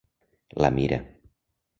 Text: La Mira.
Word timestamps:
La 0.63 0.71
Mira. 0.77 0.97